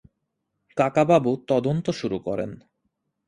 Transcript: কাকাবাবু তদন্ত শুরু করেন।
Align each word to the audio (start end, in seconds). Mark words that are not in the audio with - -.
কাকাবাবু 0.77 1.31
তদন্ত 1.47 1.85
শুরু 1.91 2.17
করেন। 2.19 2.51